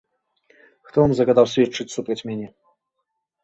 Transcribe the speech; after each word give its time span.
Хто 0.87 0.97
вам 1.03 1.11
загадаў 1.21 1.51
сведчыць 1.53 1.89
супраць 1.99 2.21
мяне? 2.33 2.47